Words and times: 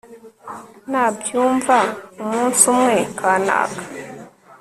nabyumva 0.91 1.77
umunsi 2.21 2.61
umwe, 2.73 2.95
kanaka 3.19 3.79